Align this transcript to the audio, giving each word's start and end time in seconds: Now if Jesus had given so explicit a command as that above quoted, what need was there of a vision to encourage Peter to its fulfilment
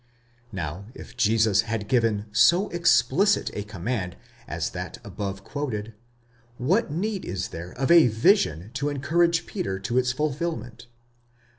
Now 0.51 0.85
if 0.95 1.15
Jesus 1.15 1.61
had 1.61 1.87
given 1.87 2.25
so 2.31 2.69
explicit 2.69 3.51
a 3.53 3.61
command 3.63 4.15
as 4.47 4.71
that 4.71 4.97
above 5.03 5.43
quoted, 5.43 5.93
what 6.57 6.89
need 6.89 7.23
was 7.23 7.49
there 7.49 7.73
of 7.73 7.91
a 7.91 8.07
vision 8.07 8.71
to 8.73 8.89
encourage 8.89 9.45
Peter 9.45 9.77
to 9.81 9.99
its 9.99 10.11
fulfilment 10.11 10.87